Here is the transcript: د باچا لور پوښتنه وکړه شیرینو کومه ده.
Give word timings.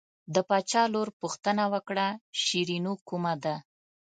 د 0.33 0.35
باچا 0.47 0.83
لور 0.93 1.07
پوښتنه 1.21 1.63
وکړه 1.73 2.07
شیرینو 2.41 2.93
کومه 3.07 3.33
ده. 3.43 3.55